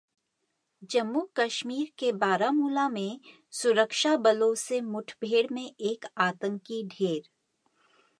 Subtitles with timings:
[0.91, 3.19] जम्मू कश्मीर के बारामूला में
[3.53, 7.29] सुरक्षाबलों से मुठभेड़ में एक आतंकी ढेर